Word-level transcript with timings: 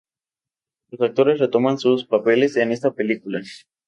Los 0.89 0.99
actores 1.01 1.37
retoman 1.37 1.77
sus 1.77 2.05
papeles 2.07 2.55
en 2.57 2.71
esta 2.71 2.89
película. 2.91 3.39